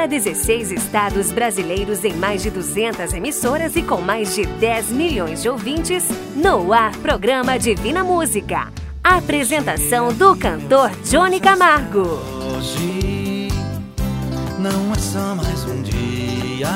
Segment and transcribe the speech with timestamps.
[0.00, 5.42] para 16 estados brasileiros em mais de 200 emissoras e com mais de 10 milhões
[5.42, 8.72] de ouvintes, no ar programa Divina Música.
[9.04, 12.18] Apresentação do cantor Johnny Camargo.
[12.56, 13.48] Hoje
[14.58, 16.70] não é só mais um dia.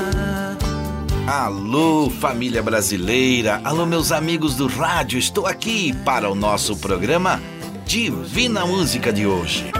[1.27, 3.59] Alô, família brasileira!
[3.65, 5.19] Alô, meus amigos do rádio!
[5.19, 7.41] Estou aqui para o nosso programa
[7.87, 9.73] Divina Música de hoje.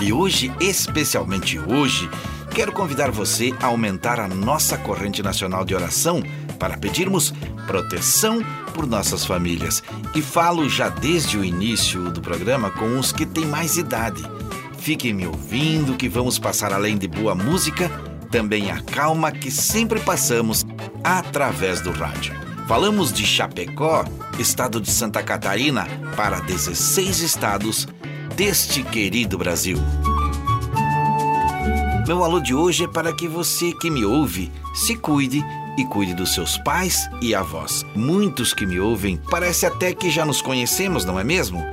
[0.00, 2.08] E hoje, especialmente hoje,
[2.54, 6.22] quero convidar você a aumentar a nossa corrente nacional de oração
[6.58, 7.34] para pedirmos
[7.66, 8.42] proteção
[8.72, 9.82] por nossas famílias.
[10.14, 14.22] E falo já desde o início do programa com os que têm mais idade.
[14.78, 17.90] Fiquem me ouvindo que vamos passar além de boa música,
[18.30, 20.64] também a calma que sempre passamos
[21.04, 22.34] através do rádio.
[22.66, 24.06] Falamos de Chapecó,
[24.38, 27.86] estado de Santa Catarina, para 16 estados
[28.36, 29.78] deste querido Brasil.
[32.06, 35.44] Meu alô de hoje é para que você que me ouve se cuide
[35.78, 37.84] e cuide dos seus pais e avós.
[37.94, 41.64] Muitos que me ouvem parece até que já nos conhecemos, não é mesmo?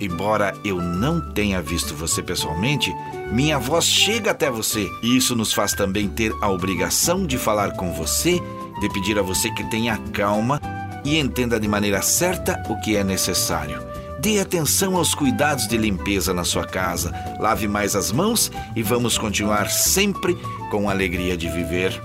[0.00, 2.94] Embora eu não tenha visto você pessoalmente,
[3.32, 7.72] minha voz chega até você e isso nos faz também ter a obrigação de falar
[7.72, 8.40] com você,
[8.80, 10.60] de pedir a você que tenha calma
[11.04, 13.89] e entenda de maneira certa o que é necessário.
[14.20, 17.10] Dê atenção aos cuidados de limpeza na sua casa.
[17.38, 20.36] Lave mais as mãos e vamos continuar sempre
[20.70, 21.98] com a alegria de viver.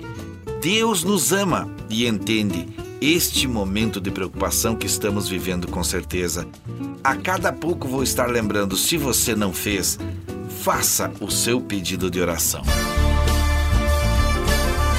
[0.62, 6.48] Deus nos ama e entende este momento de preocupação que estamos vivendo com certeza.
[7.04, 10.00] A cada pouco vou estar lembrando, se você não fez,
[10.62, 12.62] faça o seu pedido de oração.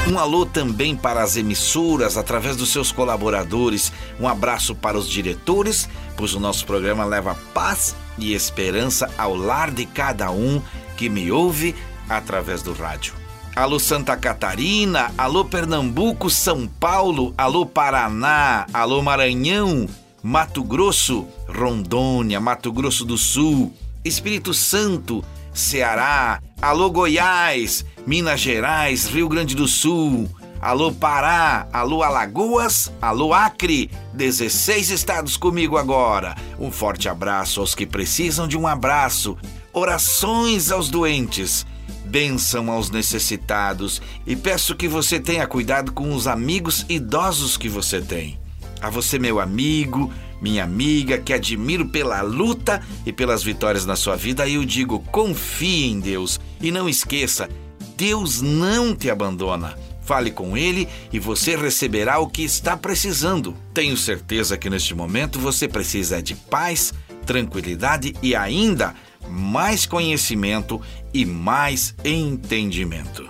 [0.09, 3.93] Um alô também para as emissoras, através dos seus colaboradores.
[4.21, 9.73] Um abraço para os diretores, pois o nosso programa leva paz e esperança ao lar
[9.73, 10.63] de cada um
[10.97, 11.75] que me ouve
[12.09, 13.26] através do rádio.
[13.57, 19.89] Alô Santa Catarina, alô Pernambuco, São Paulo, alô Paraná, alô Maranhão,
[20.23, 23.73] Mato Grosso, Rondônia, Mato Grosso do Sul,
[24.05, 25.25] Espírito Santo,
[25.55, 30.29] Ceará, alô Goiás, Minas Gerais, Rio Grande do Sul,
[30.61, 36.37] alô Pará, alô Alagoas, alô Acre, 16 estados comigo agora.
[36.61, 39.35] Um forte abraço aos que precisam de um abraço,
[39.73, 41.65] orações aos doentes
[42.07, 48.01] bênção aos necessitados e peço que você tenha cuidado com os amigos idosos que você
[48.01, 48.39] tem.
[48.81, 54.17] A você, meu amigo, minha amiga, que admiro pela luta e pelas vitórias na sua
[54.17, 57.49] vida, eu digo: confie em Deus e não esqueça,
[57.97, 59.77] Deus não te abandona.
[60.03, 63.57] Fale com Ele e você receberá o que está precisando.
[63.75, 66.95] Tenho certeza que neste momento você precisa de paz,
[67.27, 68.95] tranquilidade e ainda
[69.29, 70.81] mais conhecimento
[71.13, 73.27] e mais entendimento.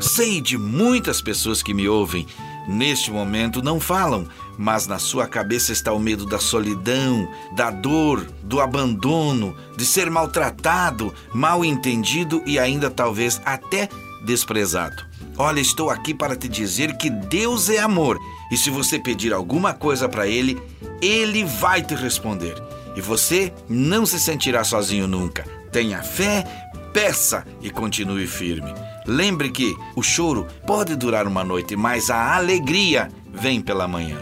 [0.00, 2.26] Sei de muitas pessoas que me ouvem
[2.68, 4.26] neste momento não falam,
[4.56, 10.10] mas na sua cabeça está o medo da solidão, da dor, do abandono, de ser
[10.10, 13.88] maltratado, mal entendido e ainda talvez até
[14.24, 15.09] desprezado.
[15.42, 18.20] Olha, estou aqui para te dizer que Deus é amor
[18.52, 20.60] e se você pedir alguma coisa para Ele,
[21.00, 22.54] Ele vai te responder.
[22.94, 25.46] E você não se sentirá sozinho nunca.
[25.72, 26.44] Tenha fé,
[26.92, 28.70] peça e continue firme.
[29.06, 34.18] Lembre que o choro pode durar uma noite, mas a alegria vem pela manhã.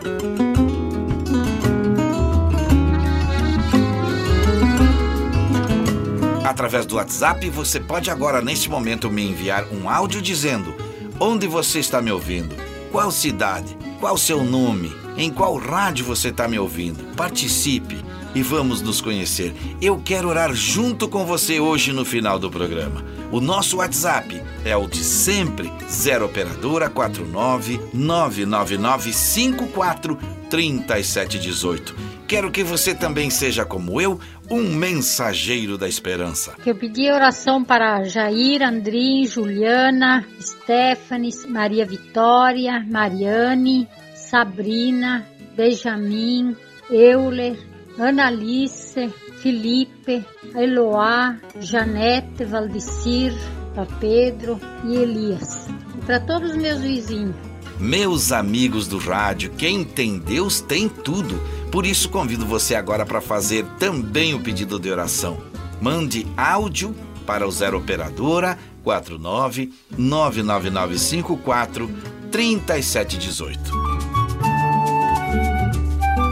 [6.44, 10.86] Através do WhatsApp, você pode agora, neste momento, me enviar um áudio dizendo
[11.20, 12.54] onde você está me ouvindo,
[12.90, 17.04] qual cidade, qual seu nome, em qual rádio você está me ouvindo.
[17.16, 17.96] Participe
[18.34, 19.54] e vamos nos conhecer.
[19.80, 23.04] Eu quero orar junto com você hoje no final do programa.
[23.32, 30.18] O nosso WhatsApp é o de sempre, 0 operadora 49 999 54
[30.48, 32.17] 3718.
[32.28, 34.20] Quero que você também seja como eu,
[34.50, 36.52] um mensageiro da esperança.
[36.66, 45.26] Eu pedi oração para Jair, Andrim, Juliana, Stephanie, Maria Vitória, Mariane, Sabrina,
[45.56, 46.54] Benjamin,
[46.90, 47.58] Euler,
[47.98, 49.08] Analice,
[49.40, 50.22] Felipe,
[50.54, 53.32] Eloá, Janete, Valdecir,
[53.74, 55.66] para Pedro e Elias.
[55.96, 57.34] E para todos os meus vizinhos.
[57.78, 61.40] Meus amigos do rádio, quem tem Deus tem tudo
[61.70, 65.36] Por isso, convido você agora para fazer também o pedido de oração.
[65.80, 66.92] Mande áudio
[67.26, 71.90] para o 0 Operadora 49 99954
[72.30, 73.60] 3718.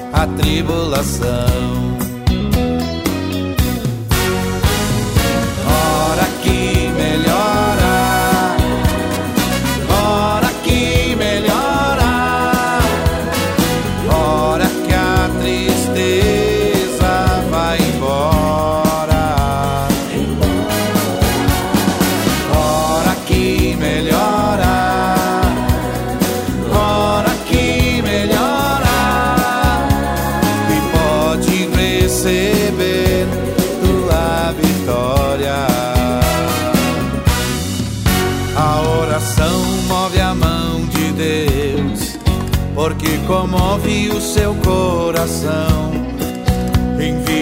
[0.21, 2.20] a tribulação.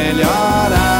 [0.00, 0.99] Comove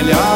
[0.00, 0.29] Embora.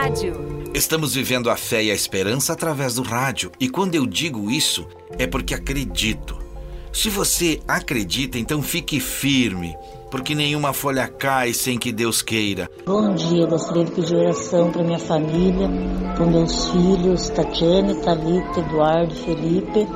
[0.00, 0.34] Rádio.
[0.72, 4.88] Estamos vivendo a fé e a esperança através do rádio, e quando eu digo isso,
[5.18, 6.38] é porque acredito.
[6.90, 9.76] Se você acredita, então fique firme,
[10.10, 12.68] porque nenhuma folha cai sem que Deus queira.
[12.86, 15.68] Bom dia, gostaria de pedir oração para minha família,
[16.16, 19.86] para meus filhos, Tatiane, Thalita, Eduardo, Felipe.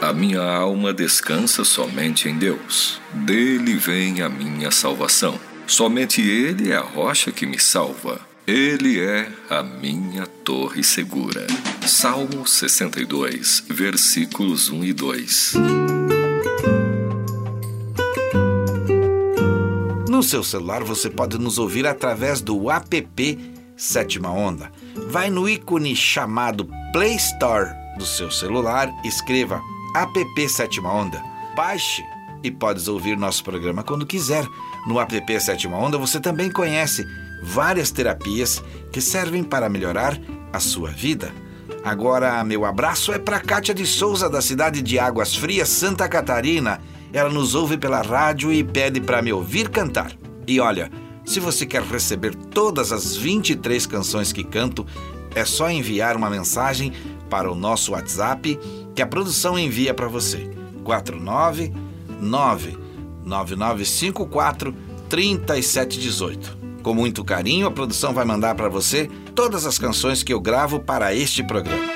[0.00, 3.00] A minha alma descansa somente em Deus.
[3.12, 5.38] Dele vem a minha salvação.
[5.66, 8.20] Somente Ele é a rocha que me salva.
[8.46, 11.46] Ele é a minha torre segura.
[11.86, 15.54] Salmo 62, versículos 1 e 2.
[20.08, 23.38] No seu celular você pode nos ouvir através do app
[23.76, 24.72] Sétima Onda.
[25.08, 29.62] Vai no ícone chamado Play Store do seu celular, escreva
[29.94, 31.22] app Sétima Onda.
[31.54, 32.02] Baixe
[32.42, 34.44] e podes ouvir nosso programa quando quiser.
[34.86, 37.06] No app Sétima Onda você também conhece
[37.42, 40.18] várias terapias que servem para melhorar
[40.52, 41.32] a sua vida.
[41.84, 46.80] Agora, meu abraço é para Kátia de Souza, da cidade de Águas Frias, Santa Catarina.
[47.12, 50.10] Ela nos ouve pela rádio e pede para me ouvir cantar.
[50.48, 50.90] E olha,
[51.26, 54.86] se você quer receber todas as 23 canções que canto,
[55.34, 56.92] é só enviar uma mensagem
[57.28, 58.58] para o nosso WhatsApp
[58.94, 60.48] que a produção envia para você.
[60.84, 62.78] 499
[63.24, 64.74] 9954
[65.08, 66.56] 3718.
[66.82, 70.78] Com muito carinho, a produção vai mandar para você todas as canções que eu gravo
[70.78, 71.95] para este programa.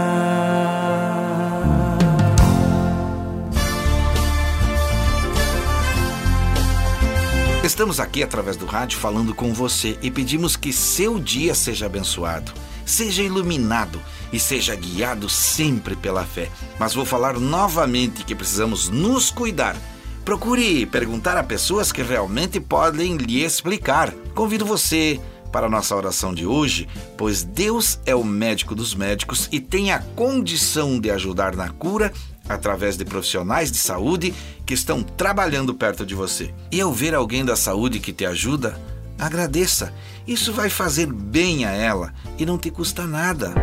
[7.81, 12.51] Estamos aqui através do rádio falando com você e pedimos que seu dia seja abençoado,
[12.85, 13.99] seja iluminado
[14.31, 16.47] e seja guiado sempre pela fé.
[16.77, 19.75] Mas vou falar novamente que precisamos nos cuidar
[20.23, 24.11] Procure perguntar a pessoas que realmente podem lhe explicar.
[24.35, 25.19] Convido você
[25.51, 29.91] para a nossa oração de hoje, pois Deus é o médico dos médicos e tem
[29.91, 32.13] a condição de ajudar na cura
[32.53, 34.33] através de profissionais de saúde
[34.65, 36.53] que estão trabalhando perto de você.
[36.71, 38.79] E ao ver alguém da saúde que te ajuda,
[39.17, 39.93] agradeça.
[40.27, 43.53] Isso vai fazer bem a ela e não te custa nada.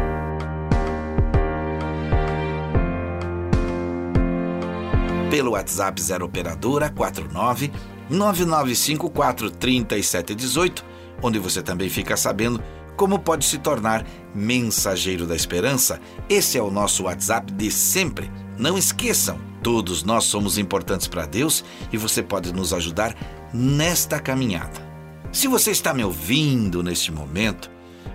[5.30, 7.70] pelo WhatsApp 0 operadora 49
[8.10, 10.84] 9954 3718,
[11.22, 12.62] onde você também fica sabendo
[12.96, 16.00] como pode se tornar mensageiro da esperança.
[16.28, 18.30] Esse é o nosso WhatsApp de sempre.
[18.58, 23.14] Não esqueçam, todos nós somos importantes para Deus e você pode nos ajudar
[23.54, 24.88] nesta caminhada.
[25.30, 27.70] Se você está me ouvindo neste momento,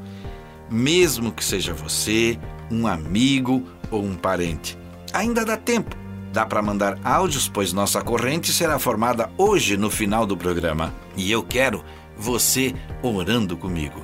[0.71, 2.39] Mesmo que seja você,
[2.71, 4.79] um amigo ou um parente.
[5.13, 5.97] Ainda dá tempo.
[6.33, 10.95] Dá para mandar áudios, pois nossa corrente será formada hoje no final do programa.
[11.17, 11.85] E eu quero
[12.17, 14.01] você orando comigo.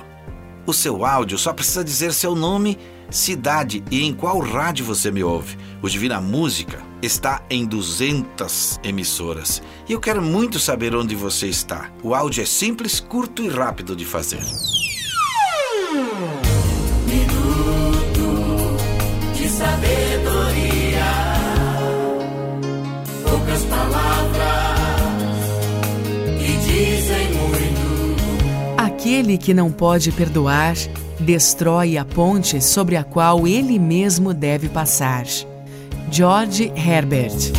[0.67, 2.77] O seu áudio só precisa dizer seu nome,
[3.11, 5.57] cidade e em qual rádio você me ouve.
[5.81, 11.91] O Divina Música está em 200 emissoras e eu quero muito saber onde você está.
[12.01, 14.41] O áudio é simples, curto e rápido de fazer.
[17.07, 18.77] Minuto
[19.35, 21.05] de sabedoria.
[23.27, 24.41] Poucas palavras
[26.39, 27.61] que dizem muito.
[28.77, 30.75] Aquele que não pode perdoar,
[31.21, 35.25] destrói a ponte sobre a qual ele mesmo deve passar.
[36.11, 37.53] George Herbert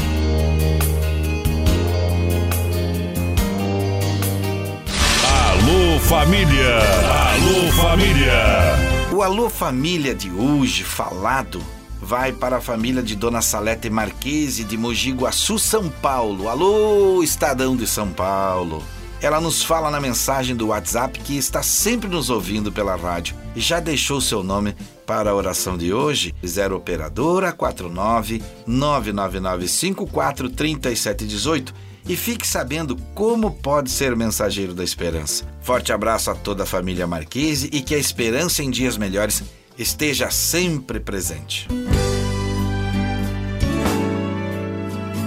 [5.62, 6.78] Alô Família!
[6.78, 9.12] Alô Família!
[9.12, 11.62] O Alô Família de hoje, falado,
[12.00, 16.48] vai para a família de Dona Salete Marquese de Mogi Guaçu, São Paulo.
[16.48, 18.82] Alô, Estadão de São Paulo.
[19.22, 23.60] Ela nos fala na mensagem do WhatsApp que está sempre nos ouvindo pela rádio e
[23.60, 24.74] já deixou seu nome
[25.06, 31.72] para a oração de hoje, 0 operadora 49 99954 3718
[32.08, 35.44] e fique sabendo como pode ser mensageiro da esperança.
[35.60, 39.44] Forte abraço a toda a família Marquese e que a esperança em dias melhores
[39.78, 41.68] esteja sempre presente.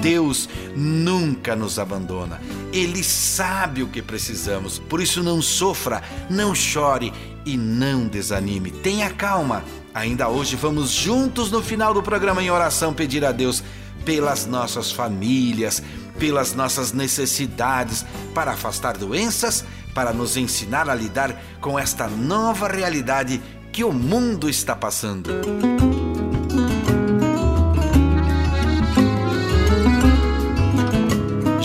[0.06, 2.40] Deus nunca nos abandona.
[2.72, 4.78] Ele sabe o que precisamos.
[4.78, 7.12] Por isso, não sofra, não chore
[7.44, 8.70] e não desanime.
[8.70, 9.64] Tenha calma.
[9.96, 13.64] Ainda hoje vamos juntos no final do programa em oração pedir a Deus
[14.06, 15.82] pelas nossas famílias,
[16.20, 19.66] pelas nossas necessidades, para afastar doenças,
[19.96, 23.42] para nos ensinar a lidar com esta nova realidade
[23.72, 25.32] que o mundo está passando.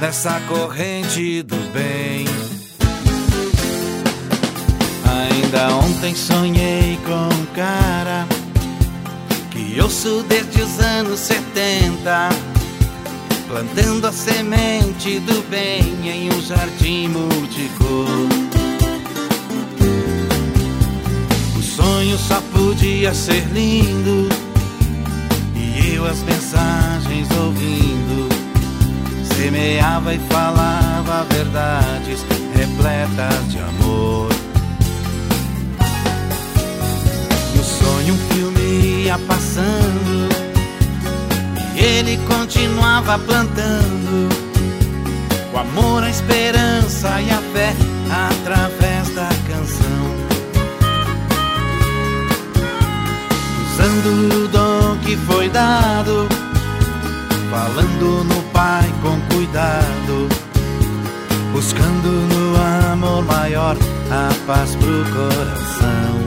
[0.00, 2.26] nessa corrente do bem.
[5.04, 8.26] Ainda ontem sonhei com um cara
[9.50, 12.28] que ouço desde os anos 70,
[13.48, 18.06] plantando a semente do bem em um jardim multicor.
[21.56, 24.28] O sonho só podia ser lindo
[25.54, 28.35] e eu as mensagens ouvindo
[29.46, 34.28] semeava e falava verdades repletas de amor.
[37.54, 40.28] No sonho um filme ia passando
[41.76, 44.28] e ele continuava plantando
[45.54, 47.72] o amor, a esperança e a fé
[48.10, 50.26] através da canção.
[53.70, 56.26] Usando o dom que foi dado
[57.48, 58.45] falando no
[59.46, 60.28] cuidado,
[61.52, 63.76] buscando no amor maior
[64.10, 66.26] a paz pro coração.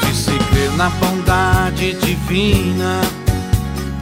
[0.00, 3.00] De se crer na bondade divina,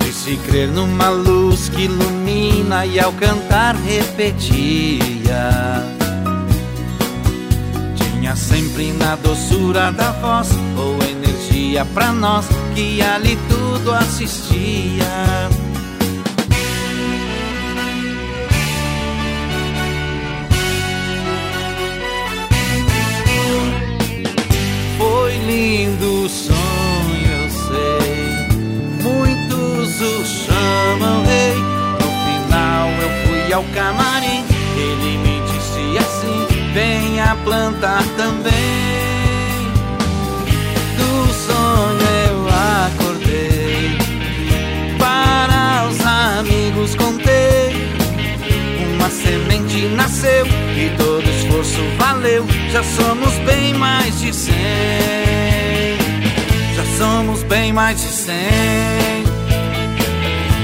[0.00, 5.50] de se crer numa luz que ilumina e ao cantar repetia.
[7.94, 15.65] Tinha sempre na doçura da voz ou energia pra nós que ali tudo assistia.
[25.56, 28.46] Lindo sonho, eu sei.
[29.02, 31.56] Muitos o chamam rei.
[32.00, 34.44] No final eu fui ao camarim.
[34.76, 38.85] Ele me disse assim: venha plantar também.
[49.88, 52.46] Nasceu e todo esforço valeu.
[52.72, 54.54] Já somos bem mais de cem.
[56.74, 59.24] Já somos bem mais de cem.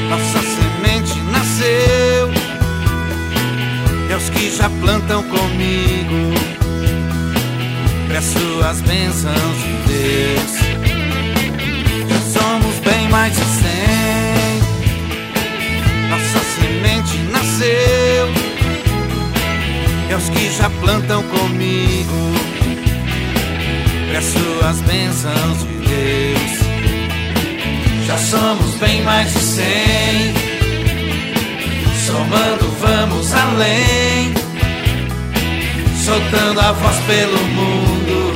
[0.08, 2.30] Nossa semente nasceu.
[4.08, 6.34] E aos que já plantam comigo,
[8.08, 10.72] peço as bênçãos de Deus
[12.84, 14.58] bem mais de cem.
[16.10, 18.01] Nossa semente nasceu.
[20.12, 22.34] E aos que já plantam comigo,
[24.12, 26.52] peço as bênçãos de Deus.
[28.06, 30.34] Já somos bem mais de cem.
[32.06, 34.34] Somando, vamos além.
[36.04, 38.34] Soltando a voz pelo mundo.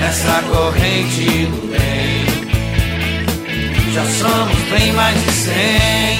[0.00, 2.26] Nessa corrente do bem.
[3.94, 6.18] Já somos bem mais de cem.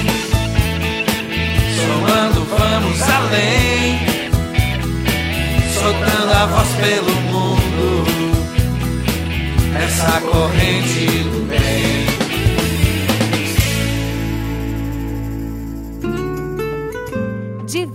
[1.77, 3.74] Somando, vamos além.
[5.85, 8.07] Soltando a voz pelo mundo.
[9.77, 12.04] Essa corrente do bem.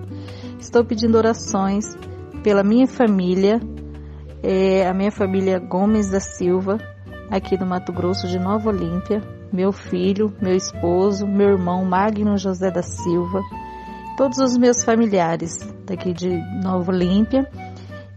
[0.60, 1.96] Estou pedindo orações
[2.42, 3.62] pela minha família,
[4.42, 6.76] é, a minha família Gomes da Silva,
[7.30, 12.70] aqui do Mato Grosso de Nova Olímpia, meu filho, meu esposo, meu irmão Magno José
[12.70, 13.42] da Silva,
[14.16, 17.48] todos os meus familiares daqui de Nova Olímpia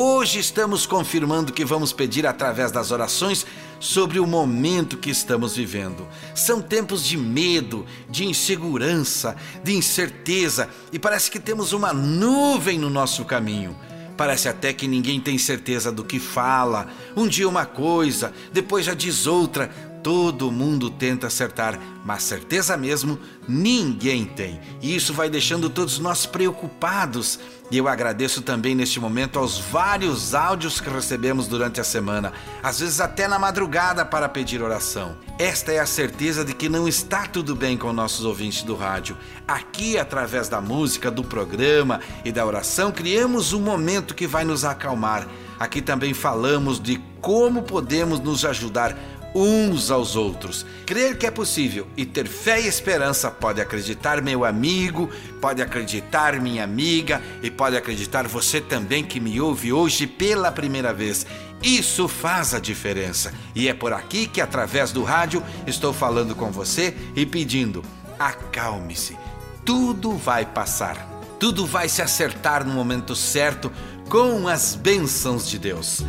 [0.00, 3.46] Hoje estamos confirmando que vamos pedir através das orações
[3.80, 6.06] sobre o momento que estamos vivendo.
[6.34, 12.90] São tempos de medo, de insegurança, de incerteza e parece que temos uma nuvem no
[12.90, 13.76] nosso caminho.
[14.18, 16.88] Parece até que ninguém tem certeza do que fala.
[17.16, 19.70] Um dia uma coisa, depois já diz outra.
[20.02, 24.60] Todo mundo tenta acertar, mas certeza mesmo ninguém tem.
[24.80, 27.38] E isso vai deixando todos nós preocupados.
[27.70, 32.32] E eu agradeço também neste momento aos vários áudios que recebemos durante a semana,
[32.62, 35.16] às vezes até na madrugada para pedir oração.
[35.38, 39.16] Esta é a certeza de que não está tudo bem com nossos ouvintes do rádio.
[39.46, 44.64] Aqui, através da música, do programa e da oração, criamos um momento que vai nos
[44.64, 45.28] acalmar.
[45.58, 48.96] Aqui também falamos de como podemos nos ajudar
[49.34, 50.64] uns aos outros.
[50.86, 55.10] Crer que é possível e ter fé e esperança pode acreditar, meu amigo,
[55.40, 60.92] pode acreditar, minha amiga, e pode acreditar você também que me ouve hoje pela primeira
[60.92, 61.26] vez.
[61.62, 63.32] Isso faz a diferença.
[63.54, 67.84] E é por aqui que, através do rádio, estou falando com você e pedindo:
[68.18, 69.16] acalme-se.
[69.64, 71.06] Tudo vai passar.
[71.38, 73.70] Tudo vai se acertar no momento certo
[74.08, 76.02] com as bênçãos de Deus.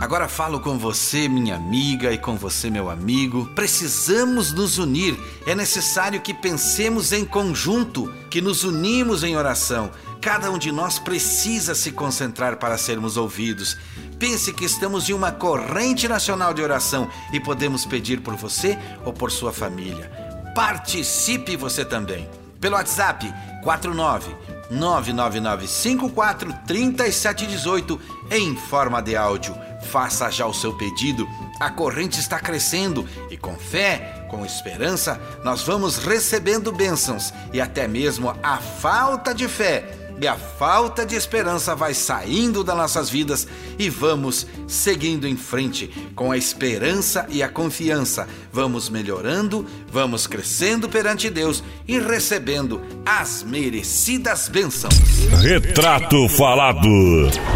[0.00, 3.46] Agora falo com você, minha amiga, e com você, meu amigo.
[3.56, 5.18] Precisamos nos unir.
[5.44, 9.90] É necessário que pensemos em conjunto, que nos unimos em oração.
[10.20, 13.76] Cada um de nós precisa se concentrar para sermos ouvidos.
[14.20, 19.12] Pense que estamos em uma corrente nacional de oração e podemos pedir por você ou
[19.12, 20.08] por sua família.
[20.54, 22.28] Participe você também.
[22.60, 23.32] Pelo WhatsApp
[23.64, 24.32] 49
[24.70, 29.56] 99954 3718 em forma de áudio.
[29.82, 31.28] Faça já o seu pedido.
[31.60, 37.88] A corrente está crescendo e com fé, com esperança, nós vamos recebendo bênçãos e até
[37.88, 43.46] mesmo a falta de fé e a falta de esperança vai saindo das nossas vidas
[43.78, 48.26] e vamos seguindo em frente com a esperança e a confiança.
[48.52, 54.94] Vamos melhorando, vamos crescendo perante Deus e recebendo as merecidas bênçãos.
[55.40, 56.88] Retrato falado.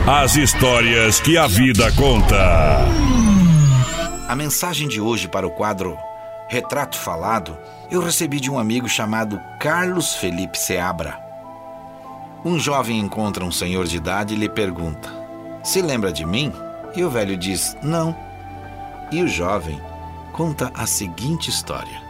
[0.07, 2.79] As histórias que a vida conta.
[4.29, 5.97] A mensagem de hoje para o quadro
[6.49, 7.57] Retrato Falado
[7.91, 11.22] eu recebi de um amigo chamado Carlos Felipe Seabra.
[12.45, 15.09] Um jovem encontra um senhor de idade e lhe pergunta:
[15.63, 16.53] Se lembra de mim?
[16.97, 18.17] E o velho diz: Não.
[19.13, 19.81] E o jovem
[20.33, 22.03] conta a seguinte história.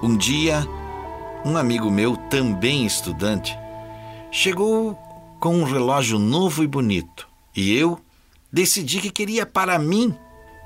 [0.00, 0.64] Um dia,
[1.44, 3.58] um amigo meu, também estudante,
[4.30, 4.94] chegou
[5.40, 7.98] com um relógio novo e bonito, e eu
[8.52, 10.16] decidi que queria para mim,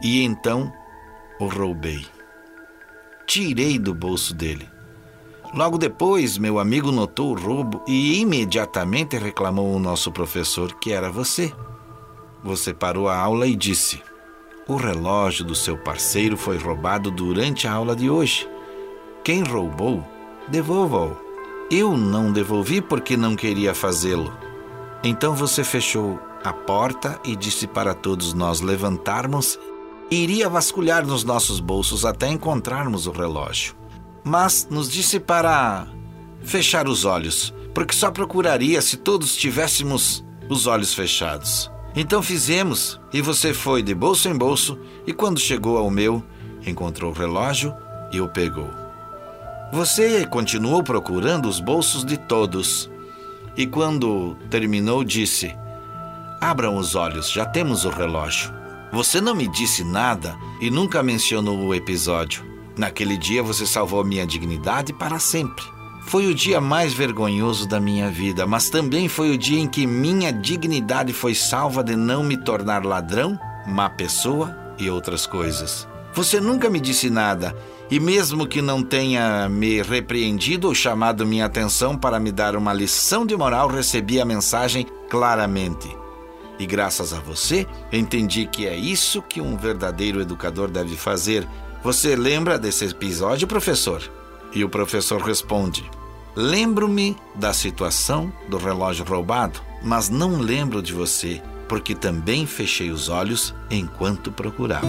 [0.02, 0.70] e então
[1.40, 2.04] o roubei.
[3.26, 4.75] Tirei do bolso dele
[5.56, 11.10] Logo depois, meu amigo notou o roubo e imediatamente reclamou ao nosso professor que era
[11.10, 11.50] você.
[12.44, 14.02] Você parou a aula e disse:
[14.68, 18.46] O relógio do seu parceiro foi roubado durante a aula de hoje.
[19.24, 20.06] Quem roubou,
[20.46, 21.16] devolva-o.
[21.70, 24.30] Eu não devolvi porque não queria fazê-lo.
[25.02, 29.58] Então você fechou a porta e disse para todos nós levantarmos
[30.10, 33.74] e iria vasculhar nos nossos bolsos até encontrarmos o relógio.
[34.26, 35.86] Mas nos disse para
[36.42, 41.70] fechar os olhos, porque só procuraria se todos tivéssemos os olhos fechados.
[41.94, 46.24] Então fizemos e você foi de bolso em bolso e quando chegou ao meu,
[46.66, 47.72] encontrou o relógio
[48.10, 48.68] e o pegou.
[49.72, 52.90] Você continuou procurando os bolsos de todos
[53.56, 55.54] e quando terminou disse:
[56.40, 58.52] Abram os olhos, já temos o relógio.
[58.90, 62.55] Você não me disse nada e nunca mencionou o episódio.
[62.76, 65.64] Naquele dia você salvou minha dignidade para sempre.
[66.02, 69.86] Foi o dia mais vergonhoso da minha vida, mas também foi o dia em que
[69.86, 75.88] minha dignidade foi salva de não me tornar ladrão, má pessoa e outras coisas.
[76.14, 77.56] Você nunca me disse nada,
[77.90, 82.72] e mesmo que não tenha me repreendido ou chamado minha atenção para me dar uma
[82.72, 85.88] lição de moral, recebi a mensagem claramente.
[86.58, 91.46] E graças a você, entendi que é isso que um verdadeiro educador deve fazer.
[91.86, 94.02] Você lembra desse episódio, professor?
[94.52, 95.88] E o professor responde:
[96.34, 103.08] Lembro-me da situação do relógio roubado, mas não lembro de você, porque também fechei os
[103.08, 104.84] olhos enquanto procurava.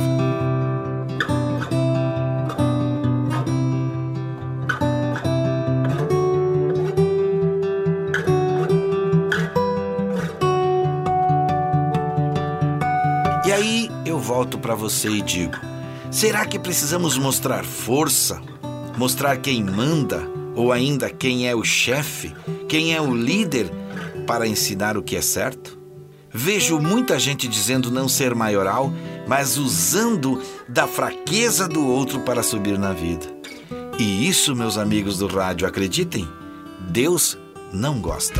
[13.45, 15.76] E aí eu volto para você e digo:
[16.11, 18.41] será que precisamos mostrar força,
[18.97, 22.33] mostrar quem manda, ou ainda quem é o chefe,
[22.67, 23.71] quem é o líder,
[24.25, 25.77] para ensinar o que é certo?
[26.33, 28.91] Vejo muita gente dizendo não ser maioral,
[29.27, 33.25] mas usando da fraqueza do outro para subir na vida.
[33.97, 36.27] E isso, meus amigos do rádio, acreditem,
[36.89, 37.37] Deus
[37.73, 38.39] não gosta.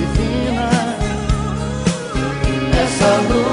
[3.01, 3.50] divina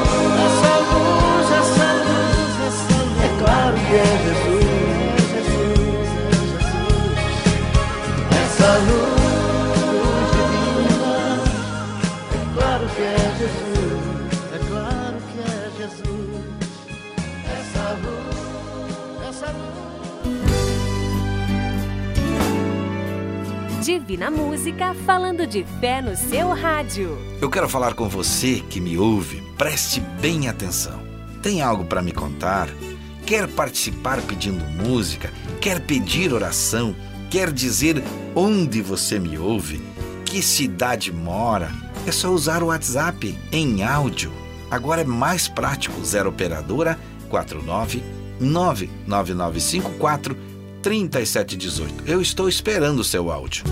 [24.19, 27.17] Divina Música falando de fé no seu rádio.
[27.41, 29.41] Eu quero falar com você que me ouve.
[29.57, 31.01] Preste bem atenção.
[31.41, 32.69] Tem algo para me contar?
[33.25, 35.33] Quer participar pedindo música?
[35.61, 36.97] Quer pedir oração?
[37.31, 38.03] Quer dizer
[38.35, 39.81] onde você me ouve?
[40.25, 41.71] Que cidade mora?
[42.05, 44.33] É só usar o WhatsApp em áudio.
[44.69, 46.05] Agora é mais prático.
[46.05, 46.99] Zero Operadora
[47.29, 48.03] 49
[48.41, 50.37] 99954
[50.83, 52.03] 3718.
[52.05, 53.63] Eu estou esperando o seu áudio.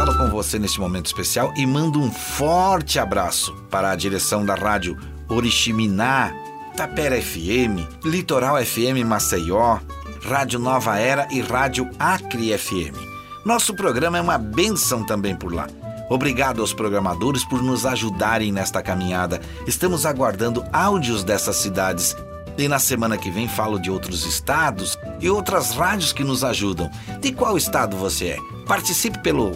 [0.00, 4.54] Falo com você neste momento especial e mando um forte abraço para a direção da
[4.54, 4.96] rádio
[5.28, 6.32] Oriximiná,
[6.74, 9.78] Tapera FM, Litoral FM Maceió,
[10.22, 12.96] Rádio Nova Era e Rádio Acre FM.
[13.44, 15.66] Nosso programa é uma benção também por lá.
[16.08, 19.38] Obrigado aos programadores por nos ajudarem nesta caminhada.
[19.66, 22.16] Estamos aguardando áudios dessas cidades.
[22.60, 26.90] E na semana que vem falo de outros estados e outras rádios que nos ajudam.
[27.18, 28.38] De qual estado você é?
[28.66, 29.52] Participe pelo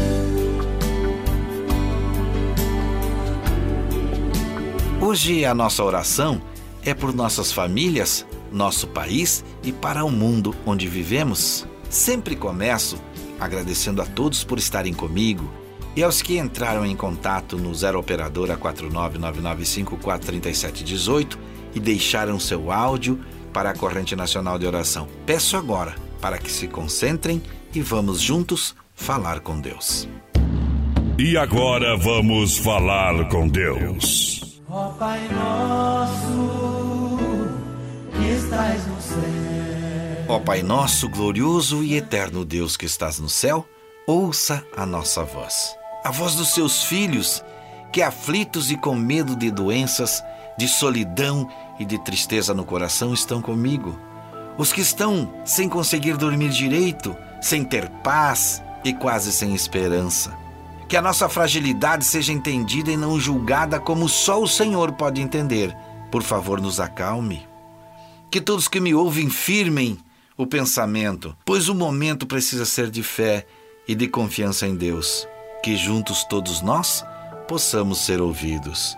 [5.00, 6.42] Hoje a nossa oração
[6.84, 11.64] é por nossas famílias, nosso país e para o mundo onde vivemos.
[11.88, 12.98] Sempre começo
[13.44, 15.48] agradecendo a todos por estarem comigo
[15.96, 21.38] e aos que entraram em contato no 0 Operadora 499543718
[21.74, 23.20] e deixaram seu áudio
[23.52, 25.06] para a Corrente Nacional de Oração.
[25.24, 27.40] Peço agora para que se concentrem
[27.72, 30.08] e vamos juntos falar com Deus.
[31.18, 34.60] E agora vamos falar com Deus.
[34.68, 37.18] Ó Pai nosso,
[38.16, 39.43] que estás no céu.
[40.28, 43.66] Ó Pai nosso, glorioso e eterno Deus que estás no céu,
[44.06, 47.42] ouça a nossa voz a voz dos seus filhos,
[47.90, 50.22] que aflitos e com medo de doenças,
[50.58, 51.48] de solidão
[51.80, 53.98] e de tristeza no coração estão comigo.
[54.58, 60.36] Os que estão sem conseguir dormir direito, sem ter paz e quase sem esperança.
[60.86, 65.74] Que a nossa fragilidade seja entendida e não julgada como só o Senhor pode entender.
[66.12, 67.48] Por favor, nos acalme.
[68.30, 69.98] Que todos que me ouvem firmem
[70.36, 73.46] o pensamento, pois o momento precisa ser de fé
[73.86, 75.26] e de confiança em Deus
[75.64, 77.02] que juntos todos nós
[77.48, 78.94] possamos ser ouvidos.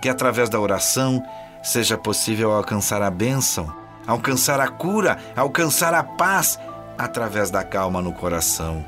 [0.00, 1.22] Que através da oração
[1.62, 3.70] seja possível alcançar a bênção,
[4.06, 6.58] alcançar a cura, alcançar a paz
[6.96, 8.82] através da calma no coração.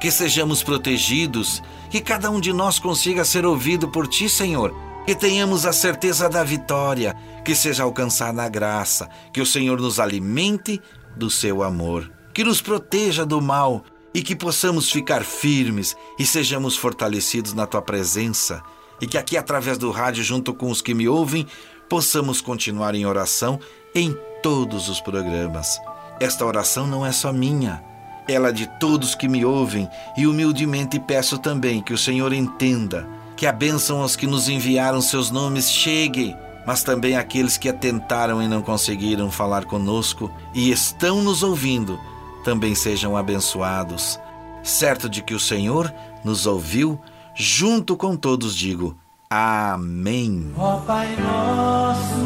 [0.00, 4.74] Que sejamos protegidos, que cada um de nós consiga ser ouvido por Ti, Senhor.
[5.08, 9.98] Que tenhamos a certeza da vitória, que seja alcançada a graça, que o Senhor nos
[9.98, 10.82] alimente
[11.16, 13.82] do seu amor, que nos proteja do mal
[14.12, 18.62] e que possamos ficar firmes e sejamos fortalecidos na tua presença.
[19.00, 21.46] E que aqui, através do rádio, junto com os que me ouvem,
[21.88, 23.58] possamos continuar em oração
[23.94, 25.80] em todos os programas.
[26.20, 27.82] Esta oração não é só minha,
[28.28, 29.88] ela é de todos que me ouvem
[30.18, 35.00] e humildemente peço também que o Senhor entenda que a bênção aos que nos enviaram
[35.00, 36.36] seus nomes chegue,
[36.66, 42.00] mas também aqueles que atentaram e não conseguiram falar conosco e estão nos ouvindo
[42.42, 44.18] também sejam abençoados.
[44.64, 47.00] Certo de que o Senhor nos ouviu,
[47.32, 48.96] junto com todos digo:
[49.30, 50.52] Amém.
[50.56, 52.16] Ó Pai nosso,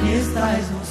[0.00, 0.83] que estás no.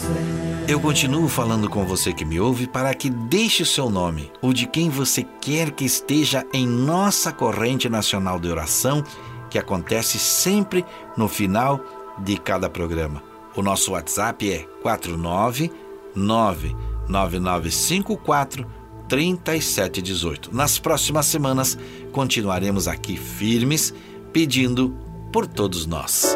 [0.74, 4.52] Eu continuo falando com você que me ouve para que deixe o seu nome, ou
[4.52, 9.04] de quem você quer que esteja em nossa corrente nacional de oração,
[9.52, 10.84] que acontece sempre
[11.16, 11.80] no final
[12.18, 13.22] de cada programa.
[13.56, 16.76] O nosso WhatsApp é 499
[17.08, 18.66] 9954
[19.08, 20.56] 3718.
[20.56, 21.78] Nas próximas semanas
[22.12, 23.94] continuaremos aqui firmes
[24.34, 24.98] pedindo
[25.32, 26.36] por todos nós.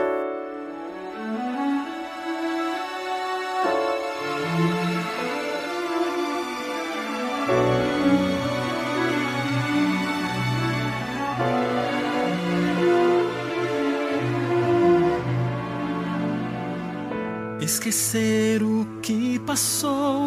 [17.97, 20.21] Esquecer o que passou,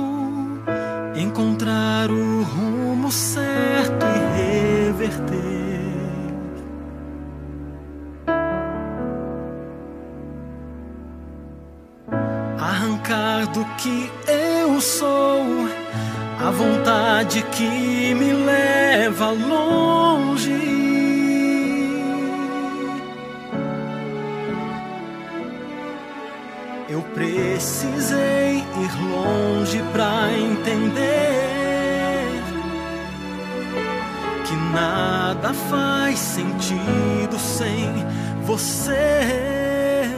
[1.15, 5.39] encontrar o rumo certo e reverter.
[12.59, 15.45] Arrancar do que eu sou,
[16.41, 20.90] a vontade que me leva longe.
[27.61, 31.05] Precisei ir longe pra entender
[34.47, 37.93] que nada faz sentido sem
[38.45, 40.09] você.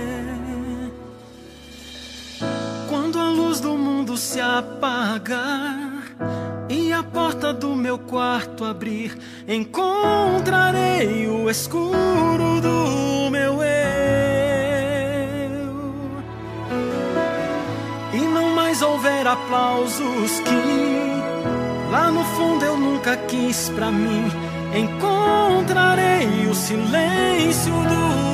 [2.89, 6.05] Quando a luz do mundo se apagar
[6.69, 9.19] e a porta do meu quarto abrir,
[9.49, 14.32] encontrarei o escuro do meu eu.
[19.03, 24.31] Houver aplausos que lá no fundo eu nunca quis pra mim.
[24.73, 28.32] Encontrarei o silêncio do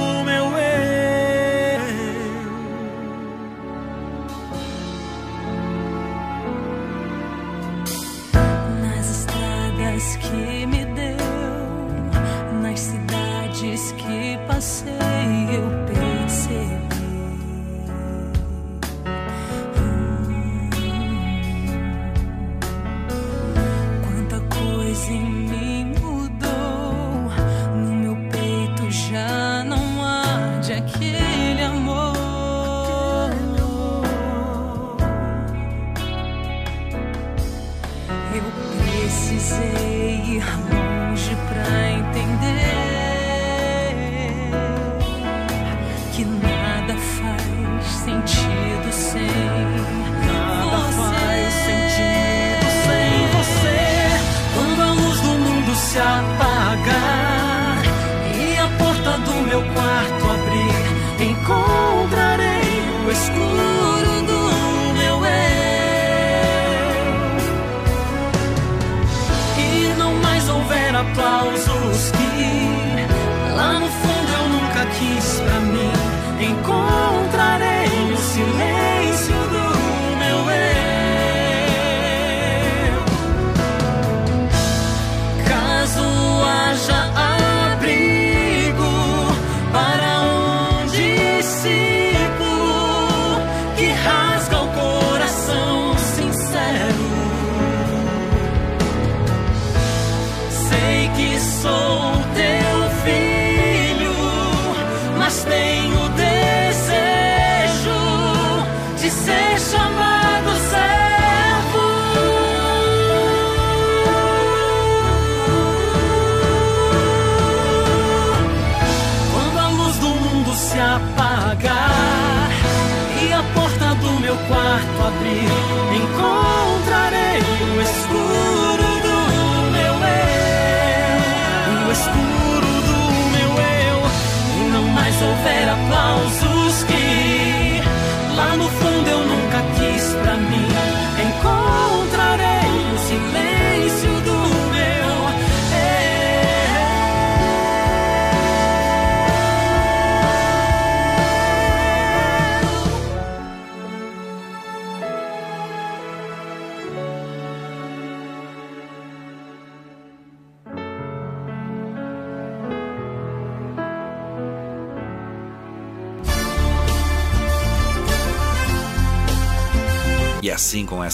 [39.08, 42.77] precisei ir longe pra entender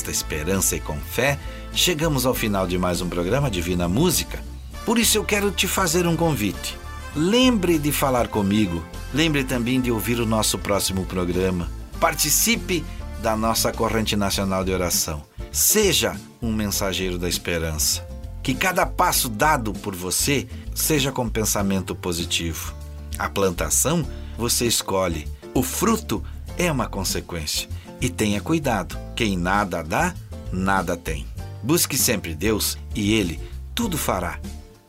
[0.05, 1.38] esta esperança e com fé,
[1.72, 4.42] chegamos ao final de mais um programa Divina Música.
[4.84, 6.76] Por isso eu quero te fazer um convite.
[7.16, 8.84] lembre de falar comigo.
[9.14, 11.70] Lembre também de ouvir o nosso próximo programa.
[12.00, 12.84] Participe
[13.22, 15.22] da nossa corrente nacional de oração.
[15.50, 18.07] Seja um mensageiro da esperança.
[18.42, 22.74] Que cada passo dado por você seja com pensamento positivo.
[23.16, 26.22] A plantação você escolhe, o fruto
[26.59, 27.68] é uma consequência.
[28.00, 30.14] E tenha cuidado: quem nada dá,
[30.52, 31.26] nada tem.
[31.62, 33.40] Busque sempre Deus e Ele
[33.74, 34.38] tudo fará.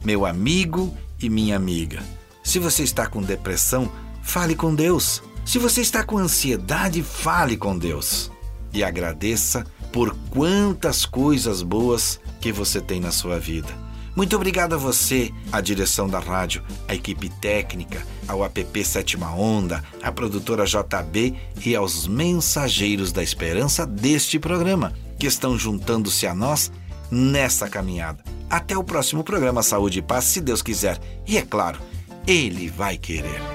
[0.03, 2.03] Meu amigo e minha amiga.
[2.43, 5.23] Se você está com depressão, fale com Deus.
[5.43, 8.31] Se você está com ansiedade, fale com Deus.
[8.71, 13.84] E agradeça por quantas coisas boas que você tem na sua vida.
[14.15, 19.83] Muito obrigado a você, a direção da rádio, a equipe técnica, ao app Sétima Onda,
[20.01, 21.35] a produtora JB
[21.65, 26.71] e aos mensageiros da esperança deste programa, que estão juntando-se a nós
[27.11, 28.23] nessa caminhada.
[28.49, 30.97] Até o próximo programa Saúde e Paz, se Deus quiser.
[31.27, 31.79] E é claro,
[32.25, 33.54] Ele vai querer.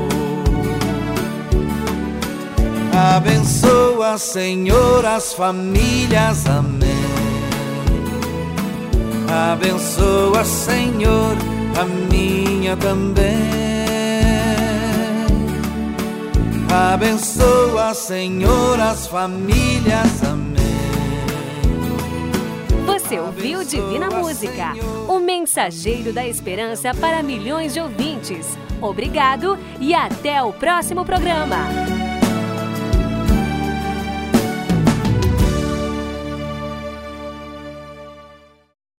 [3.01, 6.87] Abençoa, Senhor, as famílias, amém.
[9.51, 11.35] Abençoa, Senhor,
[11.79, 13.25] a minha também.
[16.93, 20.61] Abençoa, Senhor, as famílias, amém.
[22.85, 24.73] Você ouviu Divina Música,
[25.07, 28.55] o mensageiro da esperança para milhões de ouvintes.
[28.79, 31.90] Obrigado e até o próximo programa.